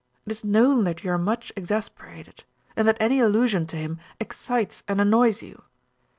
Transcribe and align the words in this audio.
It 0.25 0.31
is 0.31 0.43
known 0.43 0.83
that 0.85 1.03
you 1.03 1.11
are 1.11 1.19
much 1.19 1.51
exasperated, 1.55 2.43
and 2.75 2.87
that 2.87 2.97
any 2.99 3.19
allusion 3.19 3.67
to 3.67 3.75
him 3.77 3.99
excites 4.19 4.83
and 4.87 4.99
annoys 4.99 5.43
you. 5.43 5.61